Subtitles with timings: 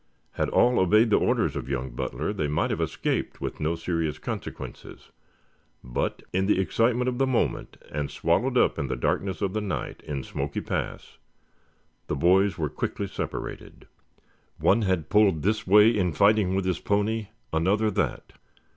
[0.31, 4.17] Had all obeyed the orders of young Butler they might have escaped with no serious
[4.17, 5.11] consequences,
[5.83, 9.61] but in the excitement of the moment and swallowed up in the darkness of the
[9.61, 11.19] night in Smoky Pass,
[12.07, 13.87] the boys were quickly separated.
[14.57, 18.33] One had pulled this way in fighting with his pony, another that.